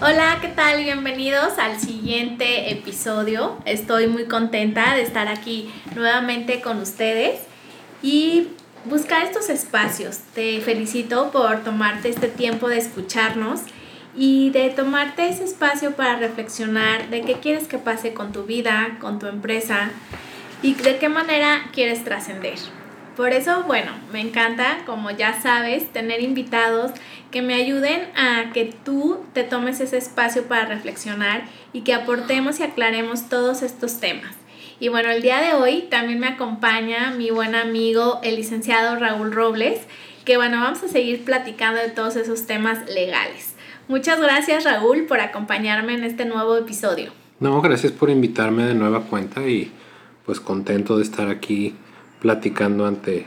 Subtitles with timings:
[0.00, 0.84] Hola, ¿qué tal?
[0.84, 3.58] Bienvenidos al siguiente episodio.
[3.64, 7.40] Estoy muy contenta de estar aquí nuevamente con ustedes
[8.00, 8.46] y
[8.84, 10.18] buscar estos espacios.
[10.36, 13.62] Te felicito por tomarte este tiempo de escucharnos
[14.16, 18.98] y de tomarte ese espacio para reflexionar de qué quieres que pase con tu vida,
[19.00, 19.90] con tu empresa
[20.62, 22.58] y de qué manera quieres trascender.
[23.18, 26.92] Por eso, bueno, me encanta, como ya sabes, tener invitados
[27.32, 32.60] que me ayuden a que tú te tomes ese espacio para reflexionar y que aportemos
[32.60, 34.36] y aclaremos todos estos temas.
[34.78, 39.32] Y bueno, el día de hoy también me acompaña mi buen amigo, el licenciado Raúl
[39.32, 39.80] Robles,
[40.24, 43.56] que bueno, vamos a seguir platicando de todos esos temas legales.
[43.88, 47.10] Muchas gracias Raúl por acompañarme en este nuevo episodio.
[47.40, 49.72] No, gracias por invitarme de nueva cuenta y
[50.24, 51.74] pues contento de estar aquí
[52.20, 53.26] platicando ante,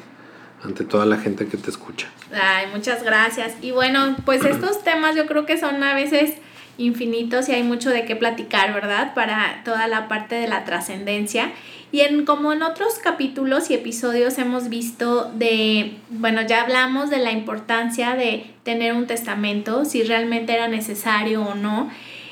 [0.63, 2.07] ante toda la gente que te escucha.
[2.33, 3.53] Ay, muchas gracias.
[3.61, 6.35] Y bueno, pues estos temas yo creo que son a veces
[6.77, 9.13] infinitos y hay mucho de qué platicar, ¿verdad?
[9.13, 11.51] Para toda la parte de la trascendencia.
[11.91, 17.19] Y en como en otros capítulos y episodios hemos visto de, bueno, ya hablamos de
[17.19, 21.89] la importancia de tener un testamento, si realmente era necesario o no.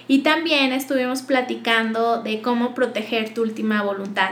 [0.08, 4.32] Y también estuvimos platicando de cómo proteger tu última voluntad.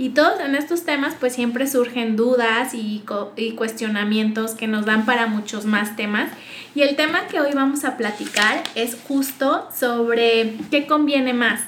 [0.00, 3.02] Y todos en estos temas pues siempre surgen dudas y,
[3.36, 6.30] y, cuestionamientos que nos dan para muchos más temas.
[6.76, 11.62] Y el tema que hoy vamos a platicar es justo sobre qué conviene más,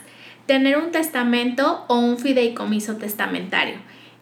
[0.47, 3.79] tener un testamento o un fideicomiso testamentario.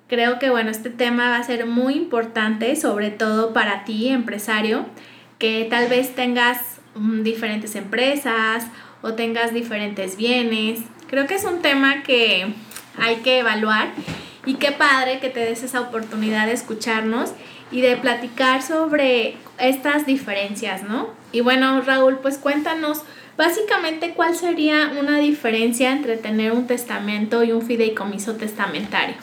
[0.09, 4.87] Creo que bueno, este tema va a ser muy importante, sobre todo para ti, empresario,
[5.39, 8.67] que tal vez tengas mm, diferentes empresas
[9.03, 10.81] o tengas diferentes bienes.
[11.09, 12.55] Creo que es un tema que
[12.97, 13.88] hay que evaluar.
[14.47, 17.32] Y qué padre que te des esa oportunidad de escucharnos
[17.71, 21.09] y de platicar sobre estas diferencias, ¿no?
[21.32, 23.03] Y bueno, Raúl, pues cuéntanos
[23.37, 29.16] básicamente cuál sería una diferencia entre tener un testamento y un fideicomiso testamentario.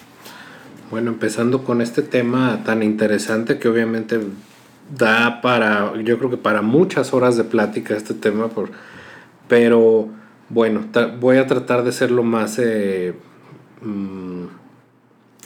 [0.91, 4.19] Bueno, empezando con este tema tan interesante que obviamente
[4.95, 8.69] da para, yo creo que para muchas horas de plática este tema, por,
[9.47, 10.07] pero
[10.49, 10.85] bueno,
[11.19, 12.59] voy a tratar de ser lo más...
[12.59, 13.13] Eh,
[13.85, 14.47] Mm,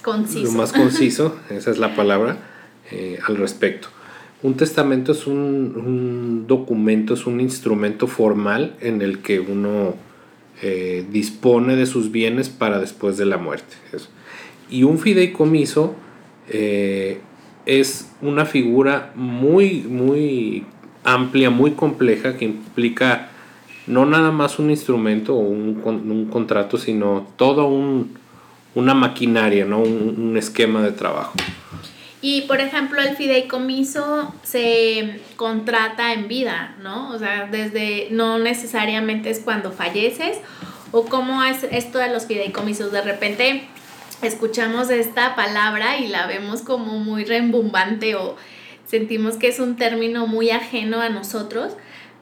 [0.02, 0.46] conciso.
[0.46, 2.38] Lo más conciso, esa es la palabra,
[2.92, 3.90] eh, al respecto.
[4.42, 9.96] Un testamento es un, documento, es un instrumento formal en el que uno
[10.62, 13.76] eh, dispone de sus bienes para después de la muerte.
[14.70, 15.94] Y un fideicomiso
[16.48, 17.20] eh,
[17.66, 20.64] es una figura muy, muy
[21.04, 23.30] amplia, muy compleja, que implica
[23.88, 28.19] no nada más un instrumento o un, un contrato, sino todo un,
[28.75, 29.80] una maquinaria, ¿no?
[29.80, 31.34] Un, esquema de trabajo.
[32.22, 37.12] Y por ejemplo, el fideicomiso se contrata en vida, ¿no?
[37.12, 40.38] O sea, desde no necesariamente es cuando falleces
[40.91, 42.91] o cómo es esto de los fideicomisos.
[42.91, 43.63] De repente
[44.22, 48.36] escuchamos esta palabra y la vemos como muy rembumbante o
[48.86, 51.74] sentimos que es un término muy ajeno a nosotros,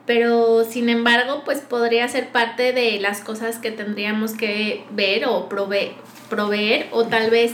[0.08, 5.50] pero sin embargo, pues podría ser parte de las cosas que tendríamos que ver o
[5.50, 5.92] proveer
[6.30, 7.52] proveer o tal vez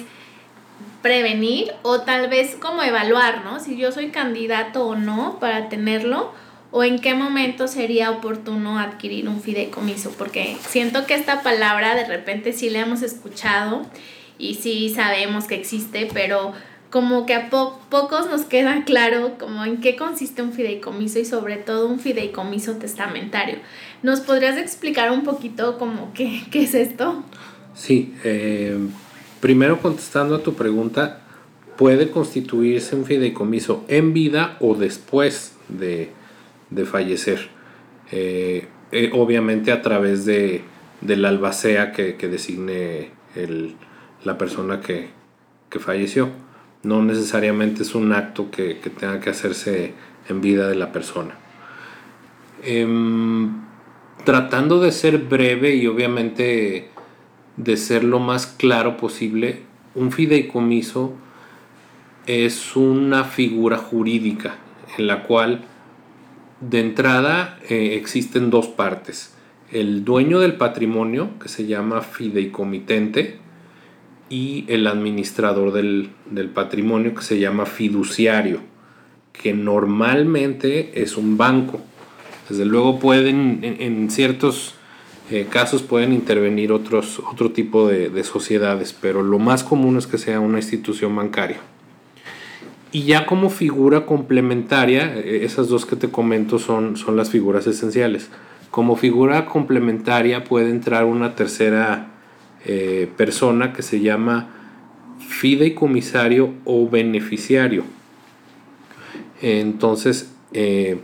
[1.02, 3.58] prevenir o tal vez como evaluar, ¿no?
[3.58, 6.32] Si yo soy candidato o no para tenerlo
[6.70, 12.04] o en qué momento sería oportuno adquirir un fideicomiso, porque siento que esta palabra de
[12.04, 13.84] repente sí la hemos escuchado
[14.38, 16.52] y sí sabemos que existe, pero
[16.94, 21.56] como que a pocos nos queda claro como en qué consiste un fideicomiso y sobre
[21.56, 23.56] todo un fideicomiso testamentario.
[24.04, 27.24] ¿Nos podrías explicar un poquito como qué, qué es esto?
[27.74, 28.78] Sí, eh,
[29.40, 31.18] primero contestando a tu pregunta,
[31.76, 36.12] puede constituirse un fideicomiso en vida o después de,
[36.84, 37.48] fallecer.
[38.12, 40.62] Eh, eh, obviamente a través de,
[41.02, 43.10] la albacea que, designe
[44.22, 45.08] la persona que,
[45.80, 46.30] falleció.
[46.84, 49.94] No necesariamente es un acto que, tenga que hacerse
[50.28, 51.34] en vida de la persona.
[52.62, 53.62] Em,
[54.24, 56.90] tratando de ser breve y obviamente
[57.56, 59.62] de ser lo más claro posible,
[59.94, 61.14] un fideicomiso
[62.26, 64.56] es una figura jurídica
[64.96, 65.62] en la cual
[66.60, 69.34] de entrada eh, existen dos partes.
[69.70, 73.38] El dueño del patrimonio, que se llama fideicomitente,
[74.28, 76.10] y el administrador del,
[76.54, 78.60] patrimonio, que se llama fiduciario,
[79.32, 81.80] que normalmente es un banco.
[82.48, 84.74] Desde luego pueden, en, ciertos
[85.30, 90.06] eh, casos pueden intervenir otros, otro tipo de, de sociedades, pero lo más común es
[90.06, 91.58] que sea una institución bancaria.
[92.94, 97.66] Y ya como figura complementaria, eh, esas dos que te comento son, son las figuras
[97.66, 98.30] esenciales.
[98.70, 102.13] Como figura complementaria puede entrar una tercera
[102.64, 104.48] eh, persona que se llama
[105.18, 107.84] fideicomisario o beneficiario.
[109.42, 110.98] Entonces, eh,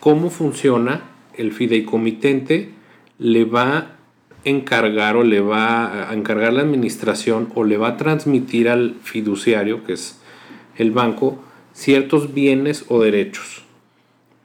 [0.00, 1.02] ¿cómo funciona?
[1.36, 2.70] El fideicomitente
[3.18, 3.96] le va a
[4.44, 9.84] encargar o le va a encargar la administración o le va a transmitir al fiduciario,
[9.84, 10.20] que es
[10.76, 11.42] el banco
[11.72, 13.64] ciertos bienes o derechos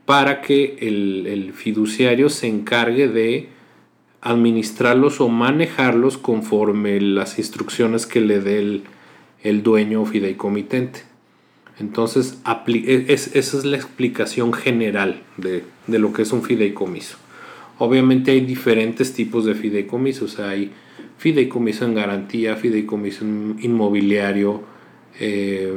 [0.05, 3.49] para que el, fiduciario se encargue de
[4.25, 8.81] administrarlos o manejarlos conforme las instrucciones que le dé
[9.43, 11.03] el, dueño o fideicomitente.
[11.79, 17.17] Entonces, e, esa es la explicación general de, de, lo que es un fideicomiso.
[17.77, 20.39] Obviamente hay diferentes tipos de fideicomisos.
[20.39, 20.71] Hay
[21.17, 24.63] fideicomiso en garantía, fideicomiso inmobiliario,
[25.19, 25.71] eh,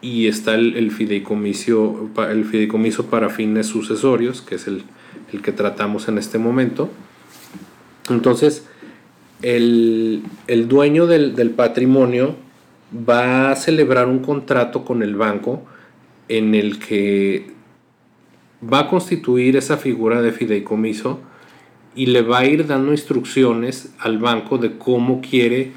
[0.00, 4.82] y está el, fideicomiso, el fideicomiso para fines sucesorios, que es el,
[5.42, 6.90] que tratamos en este momento.
[8.10, 8.66] Entonces,
[9.42, 10.22] el,
[10.68, 12.36] dueño del, del, patrimonio
[13.08, 15.62] va a celebrar un contrato con el banco
[16.28, 17.50] en el que
[18.62, 21.20] va a constituir esa figura de fideicomiso
[21.94, 25.72] y le va a ir dando instrucciones al banco de cómo quiere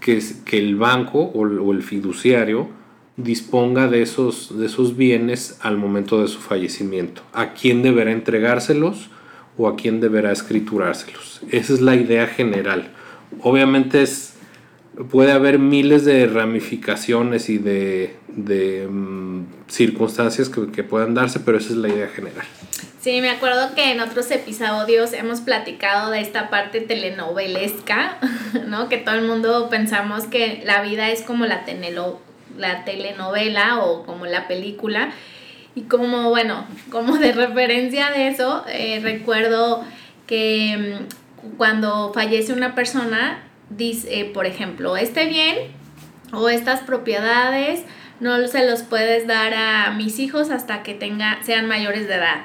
[0.00, 2.68] que, que el banco o el fiduciario
[3.16, 7.22] disponga de esos, de esos bienes al momento de su fallecimiento.
[7.32, 9.08] ¿A quién deberá entregárselos
[9.56, 11.40] o a quién deberá escriturárselos?
[11.50, 12.90] Esa es la idea general.
[13.42, 14.34] Obviamente es,
[15.10, 18.16] puede haber miles de ramificaciones y de,
[18.88, 22.46] mm, circunstancias que, que puedan darse, pero esa es la idea general.
[23.06, 28.18] Sí, me acuerdo que en otros episodios hemos platicado de esta parte telenovelesca,
[28.66, 28.88] ¿no?
[28.88, 31.64] Que todo el mundo pensamos que la vida es como la
[32.58, 35.12] la telenovela o como la película.
[35.76, 39.84] Y como, bueno, como de referencia de eso, eh, recuerdo
[40.26, 45.56] que mm, cuando fallece una persona, dice, eh, por ejemplo, este bien
[46.32, 47.84] o estas propiedades
[48.20, 50.98] no se los puedes dar a mis hijos hasta que
[51.42, 52.44] sean mayores de edad.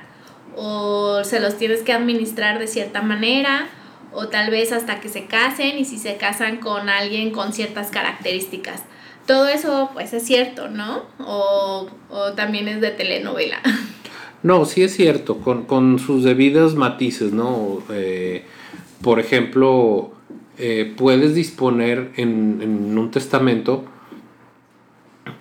[0.57, 3.69] O se los tienes que administrar de cierta manera
[4.11, 7.91] o tal vez hasta que se casen y si se casan con alguien con ciertas
[7.91, 8.83] características
[9.25, 11.03] todo eso pues es cierto, ¿no?
[11.19, 11.87] O,
[12.35, 13.59] también es de telenovela.
[14.43, 17.77] No, sí es cierto, con, sus debidas matices, ¿no?
[17.91, 18.43] Eh,
[19.03, 20.13] por ejemplo,
[20.57, 23.85] eh, puedes disponer en, un testamento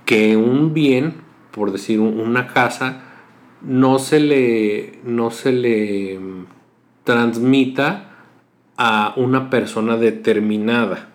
[0.05, 1.15] que un bien,
[1.51, 3.01] por decir una casa,
[3.63, 6.47] no se le, no se le mm,
[7.05, 8.11] transmita
[8.77, 11.10] a una persona determinada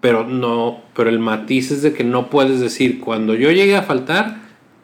[0.00, 3.82] pero no, pero el matiz es de que no puedes decir, cuando yo llegue a
[3.82, 4.38] faltar,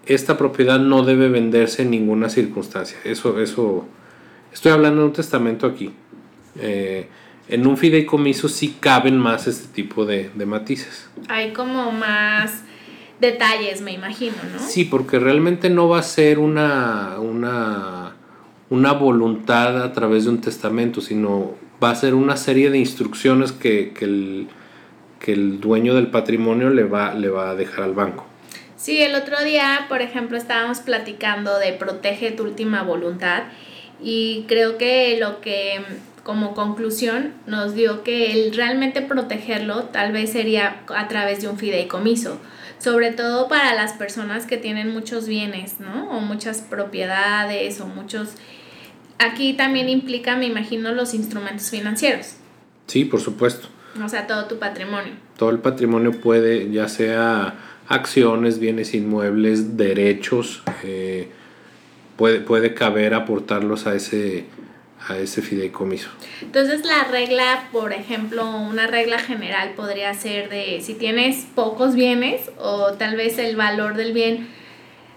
[0.06, 2.98] esta propiedad no debe venderse en ninguna circunstancia.
[3.04, 3.86] Eso, eso,
[4.52, 5.92] estoy hablando de un testamento aquí.
[6.58, 7.08] Eh,
[7.48, 11.08] en un fideicomiso sí caben más este tipo de, matices.
[11.28, 12.62] Hay como más
[13.20, 14.58] detalles, me imagino, ¿no?
[14.58, 18.16] Sí, porque realmente no va a ser una, una,
[18.70, 23.52] una voluntad a través de un testamento, sino va a ser una serie de instrucciones
[23.52, 24.48] que, que el
[25.24, 28.26] que el dueño del patrimonio le va, le va a dejar al banco.
[28.76, 33.44] Sí, el otro día, por ejemplo, estábamos platicando de protege tu última voluntad
[34.02, 35.80] y creo que lo que
[36.24, 41.56] como conclusión nos dio que el realmente protegerlo tal vez sería a través de un
[41.56, 42.38] fideicomiso,
[42.78, 46.10] sobre todo para las personas que tienen muchos bienes, ¿no?
[46.10, 48.34] O muchas propiedades o muchos...
[49.18, 52.34] Aquí también implica, me imagino, los instrumentos financieros.
[52.88, 53.68] Sí, por supuesto.
[54.02, 55.12] O sea, todo tu patrimonio.
[55.36, 57.54] Todo el patrimonio puede, ya sea
[57.88, 61.28] acciones, bienes inmuebles, derechos, eh,
[62.16, 64.46] puede, puede caber aportarlos a ese,
[65.08, 66.08] a ese fideicomiso.
[66.42, 72.50] Entonces la regla, por ejemplo, una regla general podría ser de si tienes pocos bienes
[72.58, 74.48] o tal vez el valor del bien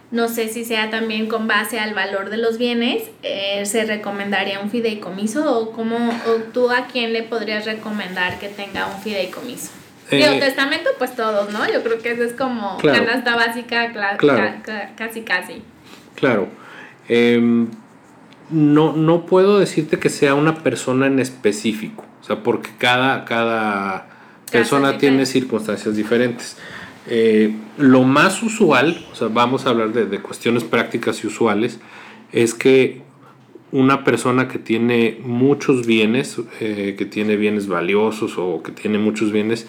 [0.10, 4.60] no sé si sea también con base al valor de los bienes, eh, se recomendaría
[4.60, 5.98] un fideicomiso o cómo
[6.28, 9.72] o tú a quién le podrías recomendar que tenga un fideicomiso.
[10.10, 11.70] Eh, Digo, testamento, pues todos, ¿no?
[11.72, 13.92] Yo creo que eso es como canasta básica,
[14.96, 15.62] casi casi.
[16.16, 16.48] Claro.
[17.10, 17.68] Em,
[18.50, 24.08] no, no puedo decirte que sea una persona en específico, o sea, porque cada, cada
[24.50, 26.56] persona tiene circunstancias diferentes.
[27.10, 31.80] Eh, lo más usual, o sea, vamos a hablar de, cuestiones prácticas y usuales,
[32.34, 33.02] es que
[33.72, 39.32] una persona que tiene muchos bienes, eh, que tiene bienes valiosos o que tiene muchos
[39.32, 39.68] bienes,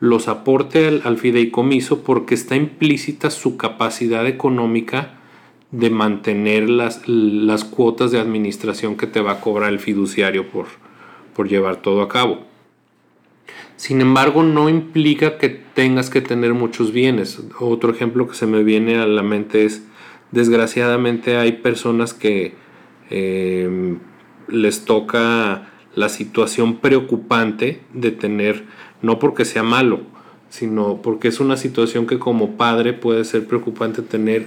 [0.00, 5.14] los aporte al, fideicomiso porque está implícita su capacidad económica
[5.70, 10.66] de mantener las, las, cuotas de administración que te va a cobrar el fiduciario por,
[11.34, 12.55] por llevar todo a cabo.
[13.76, 17.40] Sin embargo, no implica que tengas que tener muchos bienes.
[17.60, 19.82] Otro ejemplo que se me viene a la mente es,
[20.32, 22.54] desgraciadamente hay personas que
[23.10, 23.96] eh,
[24.48, 28.64] les toca la situación preocupante de tener,
[29.02, 30.00] no porque sea malo,
[30.48, 34.46] sino porque es una situación que como padre puede ser preocupante tener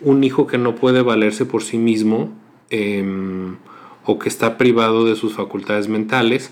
[0.00, 2.32] un hijo que no puede valerse por sí mismo
[2.70, 3.56] em,
[4.04, 6.50] o que está privado de sus facultades mentales.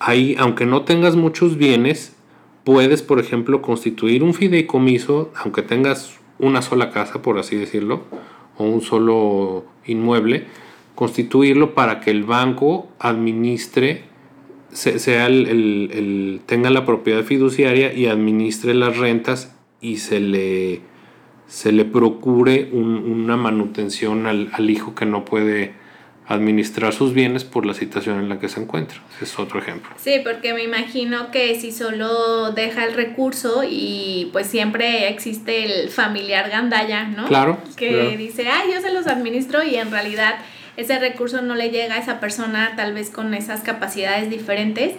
[0.00, 2.16] Ahí, aunque no tengas muchos bienes,
[2.64, 8.04] puedes, por ejemplo, constituir un fideicomiso, aunque tengas una sola casa, por así decirlo,
[8.56, 10.46] o un solo inmueble,
[10.94, 14.04] constituirlo para que el banco administre,
[14.70, 20.80] sea el, tenga la propiedad fiduciaria y administre las rentas y se le,
[21.46, 25.74] se le procure una manutención al, al hijo que no puede
[26.30, 29.00] administrar sus bienes por la situación en la que se encuentra.
[29.16, 29.90] Ese es otro ejemplo.
[29.96, 35.90] Sí, porque me imagino que si solo deja el recurso y pues siempre existe el
[35.90, 37.26] familiar gandaya, ¿no?
[37.26, 37.58] Claro.
[37.76, 40.36] Que dice, ay, yo se los administro y en realidad
[40.76, 44.92] ese recurso no le llega a esa persona tal vez con esas capacidades diferentes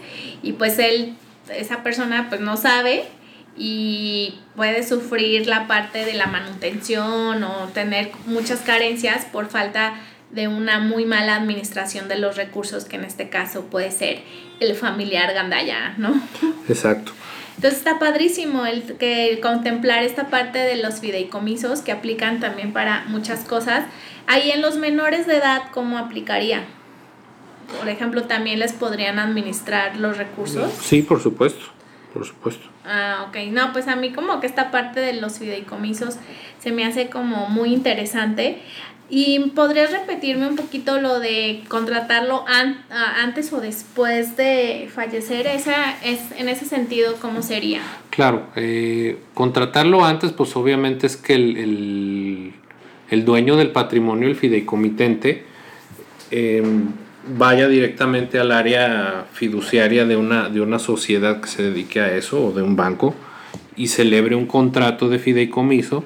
[0.43, 1.13] y pues él,
[1.55, 3.05] esa persona pues no sabe
[3.57, 9.93] y puede sufrir la parte de la manutención o tener muchas carencias por falta
[10.31, 14.21] de una muy mala administración de los recursos, que en este caso puede ser
[14.59, 16.13] el familiar gandaya, ¿no?
[16.69, 17.11] Exacto.
[17.55, 23.03] Entonces está padrísimo el que contemplar esta parte de los fideicomisos que aplican también para
[23.07, 23.85] muchas cosas.
[24.25, 26.63] Ahí en los menores de edad, ¿cómo aplicaría?
[27.77, 30.71] Por ejemplo, también les podrían administrar los recursos.
[30.81, 31.65] Sí, por supuesto,
[32.13, 32.67] por supuesto.
[32.85, 33.38] Ah, ok.
[33.51, 36.15] No, pues a mí como que esta parte de los fideicomisos
[36.59, 38.61] se me hace como muy interesante.
[39.13, 45.48] ¿Y podrías repetirme un poquito lo de contratarlo antes o después de fallecer?
[45.48, 47.82] Esa es, en ese sentido, ¿cómo sería?
[48.10, 52.53] Claro, eh, contratarlo antes, pues obviamente es que el,
[53.25, 55.44] dueño del patrimonio, el fideicomitente,
[56.32, 56.94] em,
[57.38, 62.46] vaya directamente al área fiduciaria de una, de una sociedad que se dedique a eso
[62.46, 63.13] o de un banco
[63.75, 66.06] y celebre un contrato de fideicomiso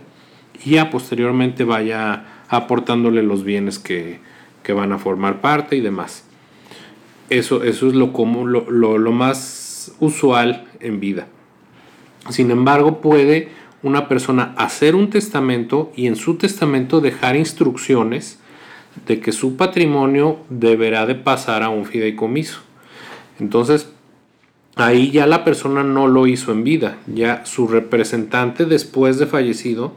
[0.64, 4.20] y ya posteriormente vaya aportándole los bienes que,
[4.74, 6.24] van a formar parte y demás.
[7.30, 11.28] Eso, eso es lo, común, lo, lo, más usual en vida.
[12.30, 13.50] Sin embargo, puede
[13.84, 18.40] una persona hacer un testamento y en su testamento dejar instrucciones
[19.06, 22.62] de que su patrimonio deberá de pasar a un fideicomiso.
[23.40, 23.90] Entonces,
[24.75, 29.94] ahí ya la persona no lo hizo en vida, ya su representante después de fallecido,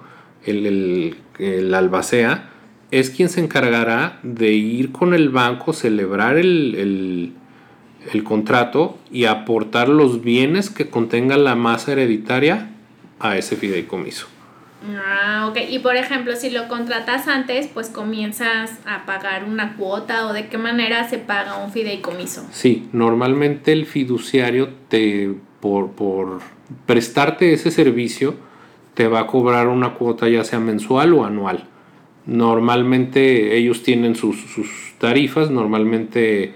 [0.48, 2.50] el, el, el albacea,
[2.90, 7.34] es quien se encargará de ir con el banco, celebrar el,
[8.24, 12.70] contrato y aportar los bienes que contenga la masa hereditaria
[13.20, 14.26] a ese fideicomiso.
[14.96, 15.58] Ah, ok.
[15.68, 20.48] Y por ejemplo, si lo contratas antes, pues comienzas a pagar una cuota o de
[20.48, 22.46] qué manera se paga un fideicomiso.
[22.52, 26.40] Sí, normalmente el fiduciario te, por, por
[26.86, 28.36] prestarte ese servicio,
[28.98, 31.62] te va a cobrar una cuota ya sea mensual o anual.
[32.26, 34.36] Normalmente ellos tienen sus,
[34.98, 36.52] tarifas, normalmente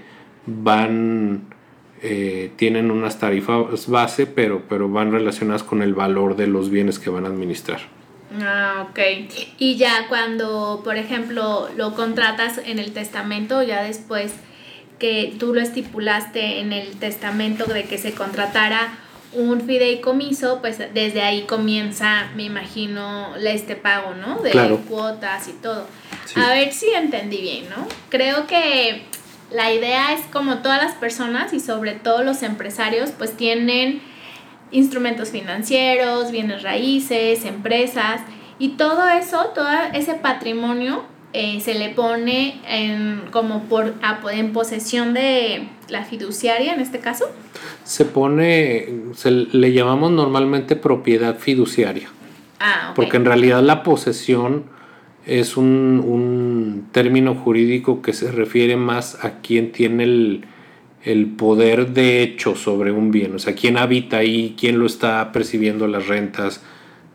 [0.46, 1.44] van,
[2.02, 6.99] eh, tienen unas tarifas base, pero, pero van relacionadas con el valor de los bienes
[6.99, 7.78] que van a administrar.
[8.40, 8.99] Ah, ok.
[9.58, 14.34] Y ya cuando, por ejemplo, lo contratas en el testamento, ya después
[14.99, 18.99] que tú lo estipulaste en el testamento de que se contratara
[19.34, 24.38] un fideicomiso, pues desde ahí comienza, me imagino, este pago, ¿no?
[24.40, 24.52] De
[24.88, 25.86] cuotas y todo.
[26.36, 27.86] A ver si entendí bien, ¿no?
[28.08, 29.04] Creo que
[29.50, 34.02] la idea es como todas las personas y sobre todo los empresarios, pues tienen
[34.70, 38.22] instrumentos financieros, bienes raíces, empresas
[38.58, 43.94] y todo eso, todo ese patrimonio eh, se le pone en, como por,
[44.32, 47.30] en posesión de la fiduciaria en este caso?
[47.84, 52.08] Se pone, se le llamamos normalmente propiedad fiduciaria.
[52.60, 54.64] Ah, Porque en realidad la posesión
[55.26, 60.44] es un, un, término jurídico que se refiere más a quien tiene el,
[61.04, 65.32] el, poder de hecho sobre un bien, o sea, quién habita ahí, quién lo está
[65.32, 66.62] percibiendo las rentas,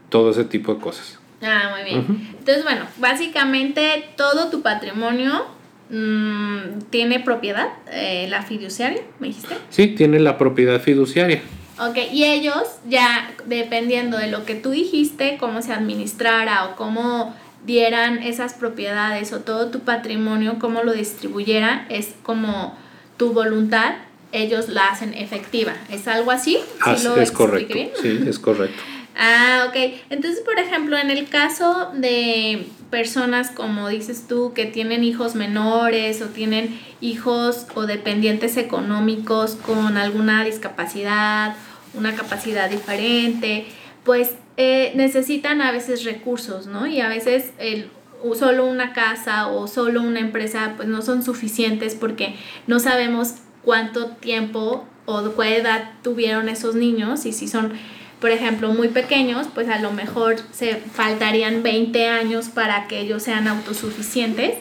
[0.09, 1.16] todo ese tipo de cosas.
[1.41, 2.35] Ah, muy bien.
[2.39, 5.45] Entonces, bueno, básicamente todo tu patrimonio
[5.89, 9.55] mmm, tiene propiedad, eh, la fiduciaria, ¿me dijiste?
[9.69, 11.41] Sí, tiene la propiedad fiduciaria.
[11.79, 17.35] Ok, y ellos ya dependiendo de lo que tú dijiste, cómo se administrara o cómo
[17.67, 22.75] dieran esas propiedades o todo tu patrimonio, cómo lo distribuyeran, es como
[23.17, 23.93] tu voluntad,
[24.31, 25.73] ellos la hacen efectiva.
[25.91, 26.57] ¿Es algo así?
[26.81, 27.77] Ah, es correcto.
[28.01, 28.81] Sí, es correcto.
[29.17, 29.75] Ah, ok.
[30.11, 36.21] Entonces, por ejemplo, en el caso de personas, como dices tú, que tienen hijos menores
[36.21, 41.55] o tienen hijos o dependientes económicos con alguna discapacidad,
[41.95, 43.65] una capacidad diferente,
[44.03, 46.85] pues eh, necesitan a veces recursos, ¿no?
[46.85, 47.89] Y a veces el,
[48.37, 52.35] solo una casa o solo una empresa pues no son suficientes porque
[52.67, 57.73] no sabemos cuánto tiempo o qué edad tuvieron esos niños y si son
[58.19, 63.23] por ejemplo, muy pequeños, pues a lo mejor se faltarían 20 años para que ellos
[63.23, 64.55] sean autosuficientes.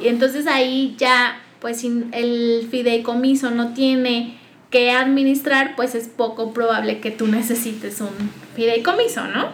[0.00, 4.38] Y entonces ahí ya, pues si el fideicomiso no tiene
[4.70, 9.48] que administrar, pues es poco probable que tú necesites un fideicomiso, ¿no?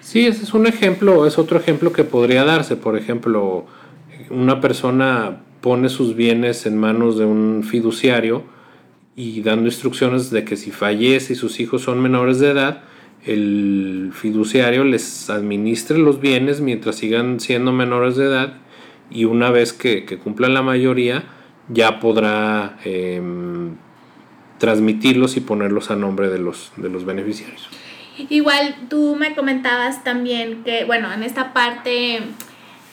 [0.00, 2.76] Sí, ese es un ejemplo, es otro ejemplo que podría darse.
[2.76, 3.66] Por ejemplo,
[4.30, 8.44] una persona pone sus bienes en manos de un fiduciario,
[9.16, 12.82] y dando instrucciones de que si fallece y sus hijos son menores de edad,
[13.24, 18.58] el fiduciario les administre los bienes mientras sigan siendo menores de edad
[19.10, 21.24] y una vez que, cumplan la mayoría
[21.68, 23.74] ya podrá em,
[24.58, 27.68] transmitirlos y ponerlos a nombre de los, de los beneficiarios.
[28.28, 32.20] Igual tú me comentabas también que, bueno, en esta parte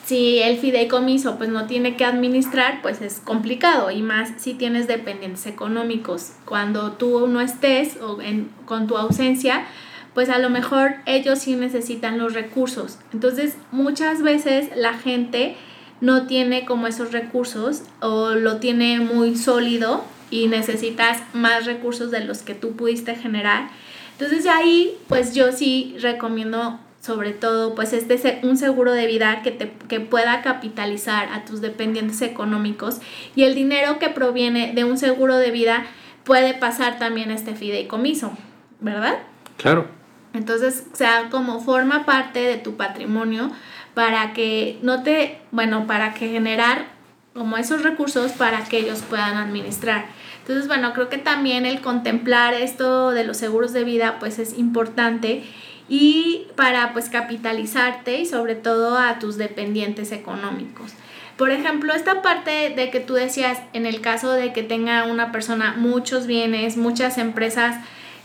[0.04, 4.86] si el fideicomiso pues no tiene que administrar, pues es complicado y más si tienes
[4.86, 6.32] dependientes económicos.
[6.44, 9.64] Cuando tú no estés o en, con tu ausencia,
[10.12, 12.98] pues a lo mejor ellos sí necesitan los recursos.
[13.12, 15.56] Entonces muchas veces la gente
[16.00, 22.20] no tiene como esos recursos o lo tiene muy sólido y necesitas más recursos de
[22.20, 23.70] los que tú pudiste generar.
[24.12, 29.50] Entonces ahí pues yo sí recomiendo sobre todo pues este un seguro de vida que
[29.50, 33.00] te que pueda capitalizar a tus dependientes económicos
[33.36, 35.84] y el dinero que proviene de un seguro de vida
[36.24, 38.32] puede pasar también a este fideicomiso,
[38.80, 39.18] ¿verdad?
[39.58, 39.86] Claro.
[40.32, 43.50] Entonces, o sea, como forma parte de tu patrimonio
[43.92, 46.86] para que no te, bueno, para que generar
[47.34, 50.06] como esos recursos para que ellos puedan administrar.
[50.40, 54.58] Entonces, bueno, creo que también el contemplar esto de los seguros de vida pues es
[54.58, 55.44] importante
[55.88, 60.92] y para pues capitalizarte y sobre todo a tus dependientes económicos.
[61.36, 65.32] Por ejemplo, esta parte de que tú decías, en el caso de que tenga una
[65.32, 67.76] persona muchos bienes, muchas empresas,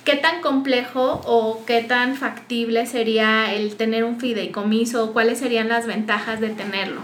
[0.05, 5.11] ¿qué tan complejo o qué tan factible sería el tener un fideicomiso?
[5.11, 7.01] ¿Cuáles serían las ventajas de tenerlo?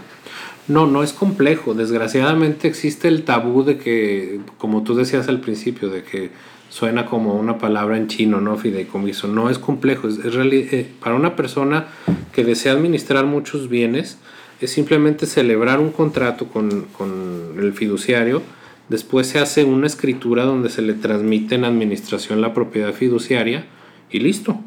[0.68, 1.74] No, no es complejo.
[1.74, 6.30] Desgraciadamente existe el tabú de que, como tú decías al principio, de que
[6.76, 8.58] suena como una palabra en chino, ¿no?
[8.58, 9.28] Fideicomiso.
[9.28, 10.08] No es complejo.
[10.08, 11.86] Es, eh, para una persona
[12.34, 14.18] que desea administrar muchos bienes,
[14.60, 16.86] es simplemente celebrar un contrato con,
[17.58, 18.42] el fiduciario.
[18.90, 23.64] Después se hace una escritura donde se le transmite en administración la propiedad fiduciaria
[24.10, 24.60] y listo.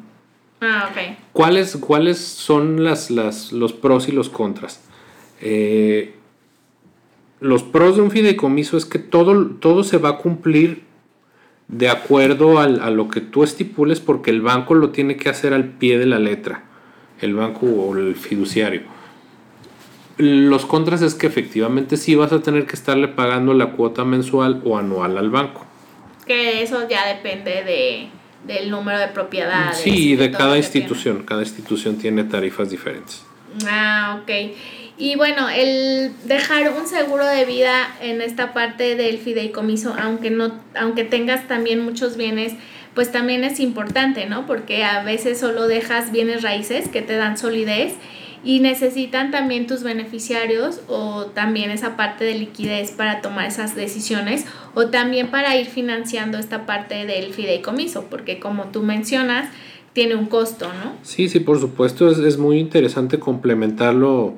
[0.62, 1.16] Ah, ok.
[1.32, 4.82] ¿Cuáles, cuáles son las, las, los pros y los contras?
[5.42, 6.16] Eh,
[7.40, 10.89] los pros de un fideicomiso es que todo, todo se va a cumplir
[11.70, 15.66] de acuerdo a lo que tú estipules porque el banco lo tiene que hacer al
[15.66, 16.64] pie de la letra,
[17.22, 18.82] el banco o el fiduciario.
[20.18, 24.62] Los contras es que efectivamente sí vas a tener que estarle pagando la cuota mensual
[24.66, 25.66] o anual al banco.
[26.26, 28.10] Que eso ya depende de,
[28.46, 29.78] del número de propiedades.
[29.78, 31.24] Sí, de, de cada institución.
[31.24, 33.24] Cada institución tiene tarifas diferentes.
[33.68, 34.32] Ah, ok.
[34.98, 40.52] Y bueno, el dejar un seguro de vida en esta parte del fideicomiso, aunque no,
[40.76, 42.54] aunque tengas también muchos bienes,
[42.94, 44.46] pues también es importante, ¿no?
[44.46, 47.94] Porque a veces solo dejas bienes raíces que te dan solidez
[48.44, 54.46] y necesitan también tus beneficiarios o también esa parte de liquidez para tomar esas decisiones
[54.76, 59.50] o también para ir financiando esta parte del fideicomiso, porque como tú mencionas,
[60.00, 60.94] tiene un costo, ¿no?
[61.04, 64.34] Sí, sí, por supuesto, es, es muy interesante complementarlo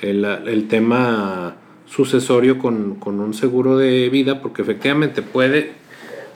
[0.00, 5.72] el, tema sucesorio con, un seguro de vida, porque efectivamente puede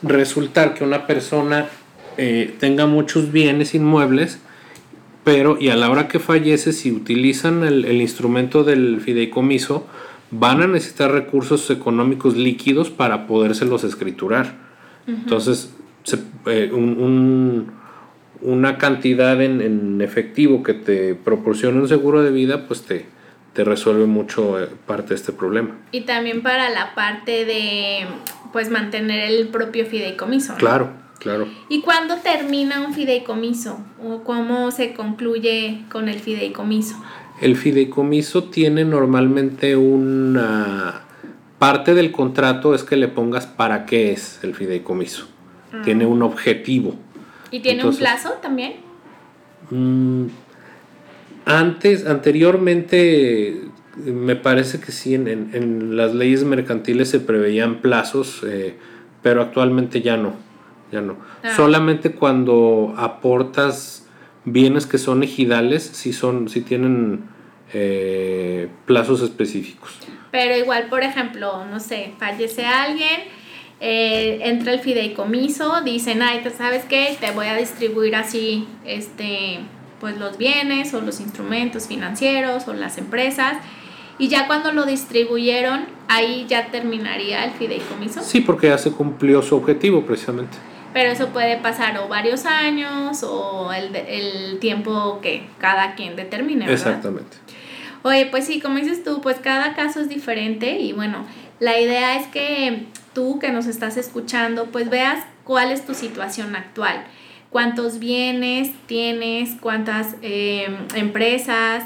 [0.02, 1.68] resultar que una persona
[2.18, 4.40] eh, tenga muchos bienes inmuebles
[5.24, 9.86] pero y a la hora que fallece, si utilizan el, el instrumento del fideicomiso,
[10.30, 14.54] van a necesitar recursos económicos líquidos para podérselos escriturar.
[15.06, 15.70] Entonces,
[16.46, 17.72] eh, un,
[18.46, 23.06] una cantidad en, efectivo que te proporcione un seguro de vida, pues te,
[23.52, 25.76] te resuelve mucho eh, parte de este problema.
[25.90, 28.06] Y también para la parte de
[28.52, 30.54] pues mantener el propio fideicomiso.
[30.54, 31.48] Claro, claro.
[31.68, 33.80] ¿Y cuándo termina un fideicomiso?
[34.00, 36.94] ¿O cómo se concluye con el fideicomiso?
[37.40, 41.02] El fideicomiso tiene normalmente una
[41.58, 45.26] parte del contrato es que le pongas para qué es el fideicomiso.
[45.72, 45.82] Ah.
[45.84, 46.94] Tiene un objetivo.
[47.50, 48.74] ¿Y tiene un plazo también?
[49.70, 50.26] Mm,
[51.44, 53.62] antes, anteriormente,
[53.96, 58.76] me parece que sí, en, las leyes mercantiles se preveían plazos, eh,
[59.22, 60.34] pero actualmente ya no.
[60.92, 61.16] Ya no.
[61.42, 61.54] Ah.
[61.56, 64.06] Solamente cuando aportas
[64.44, 67.24] bienes que son ejidales si son, si tienen
[67.72, 69.98] eh, plazos específicos.
[70.30, 73.22] Pero igual, por ejemplo, no sé, fallece alguien,
[73.80, 77.16] eh, entra el fideicomiso, dicen, ay, ¿sabes qué?
[77.20, 79.60] Te voy a distribuir así, este,
[80.00, 83.58] pues los bienes o los instrumentos financieros o las empresas.
[84.18, 88.22] Y ya cuando lo distribuyeron, ahí ya terminaría el fideicomiso.
[88.22, 90.56] Sí, porque ya se cumplió su objetivo precisamente
[90.96, 96.60] pero eso puede pasar o varios años o el, el tiempo que cada quien determine.
[96.60, 96.72] ¿verdad?
[96.72, 97.36] Exactamente.
[98.02, 101.26] Oye, pues sí, como dices tú, pues cada caso es diferente y bueno,
[101.60, 106.54] la idea es que tú que nos estás escuchando, pues veas cuál es tu situación
[106.54, 107.02] actual,
[107.48, 111.82] cuántos bienes tienes, cuántas em, empresas,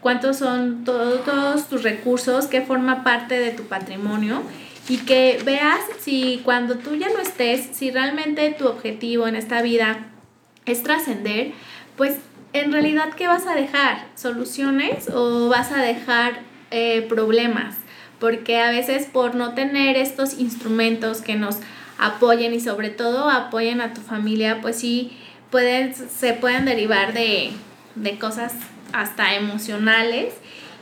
[0.00, 4.40] cuántos son todos tus recursos, qué forma parte de tu patrimonio
[4.88, 9.62] y que veas si cuando tú ya no estés, si realmente tu objetivo en esta
[9.62, 10.06] vida
[10.64, 11.54] es trascender,
[11.96, 12.18] pues
[12.52, 14.06] en realidad ¿qué vas a dejar?
[14.14, 16.38] ¿Soluciones o vas a dejar
[16.70, 17.74] eh, problemas?
[18.18, 21.58] Porque a veces por no tener estos instrumentos que nos
[21.98, 25.16] apoyen y sobre todo apoyen a tu familia, pues sí
[25.50, 27.52] pueden, se pueden derivar de,
[27.94, 28.54] de cosas
[28.92, 30.34] hasta emocionales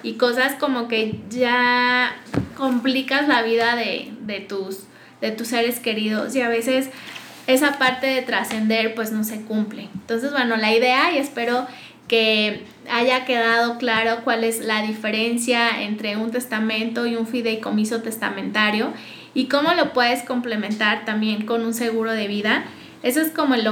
[0.03, 2.17] y cosas como que ya
[2.57, 4.85] complicas la vida de, tus,
[5.21, 6.91] de tus seres queridos y a veces
[7.47, 9.89] esa parte de trascender pues no se cumple.
[9.95, 11.67] Entonces, bueno, la idea y espero
[12.09, 18.93] que haya quedado claro cuál es la diferencia entre un testamento y un fideicomiso testamentario
[19.35, 22.65] y cómo lo puedes complementar también con un seguro de vida.
[23.03, 23.69] Eso es como el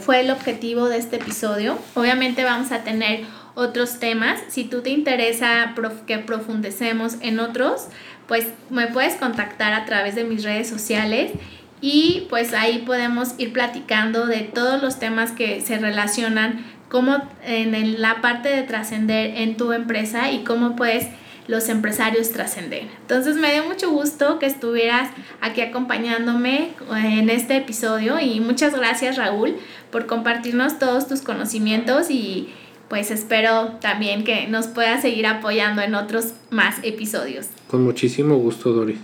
[0.00, 1.78] fue el objetivo de este episodio.
[1.94, 4.40] Obviamente vamos a tener otros temas.
[4.48, 5.74] Si tú te interesa
[6.06, 7.86] que profundecemos en otros,
[8.28, 11.32] pues me puedes contactar a través de mis redes sociales
[11.80, 18.02] y pues ahí podemos ir platicando de todos los temas que se relacionan como en
[18.02, 21.06] la parte de trascender en tu empresa y cómo puedes
[21.46, 22.84] los empresarios trascender.
[23.00, 25.08] Entonces me dio mucho gusto que estuvieras
[25.40, 29.56] aquí acompañándome en este episodio y muchas gracias Raúl
[29.90, 32.50] por compartirnos todos tus conocimientos y
[32.88, 37.46] pues espero también que nos puedas seguir apoyando en otros más episodios.
[37.68, 38.98] Con muchísimo gusto, Dori.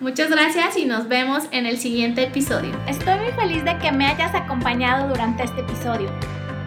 [0.00, 2.72] Muchas gracias y nos vemos en el siguiente episodio.
[2.88, 6.10] Estoy muy feliz de que me hayas acompañado durante este episodio.